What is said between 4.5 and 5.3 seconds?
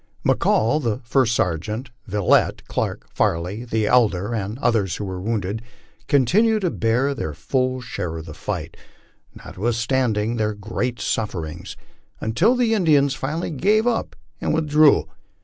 others who were